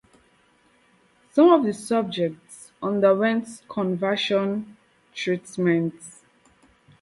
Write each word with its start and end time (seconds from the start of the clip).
Some 1.31 1.51
of 1.51 1.63
the 1.63 1.73
subjects 1.75 2.71
underwent 2.81 3.61
conversion 3.69 4.75
treatments. 5.13 6.23